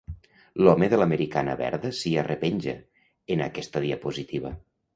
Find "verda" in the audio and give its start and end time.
1.59-1.91